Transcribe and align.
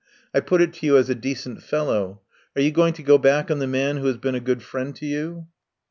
I 0.33 0.39
put 0.39 0.61
it 0.63 0.73
to 0.73 0.85
you 0.87 0.97
as 0.97 1.11
a 1.11 1.13
decent 1.13 1.61
fellow. 1.61 2.21
Are 2.55 2.61
you 2.63 2.71
going 2.71 2.93
to 2.93 3.03
go 3.03 3.19
back 3.19 3.51
on 3.51 3.59
the 3.59 3.67
man 3.67 3.97
who 3.97 4.07
has 4.07 4.17
been 4.17 4.33
a 4.33 4.39
good 4.39 4.63
friend 4.63 4.95
to 4.95 5.05
you?" 5.05 5.45